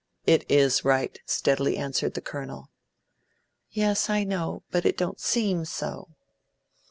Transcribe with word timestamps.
"It 0.25 0.49
IS 0.49 0.83
right," 0.83 1.19
steadily 1.27 1.77
answered 1.77 2.15
the 2.15 2.21
Colonel. 2.21 2.71
"Yes, 3.69 4.09
I 4.09 4.23
know. 4.23 4.63
But 4.71 4.83
it 4.83 4.97
don't 4.97 5.19
SEEM 5.19 5.65
so." 5.65 6.15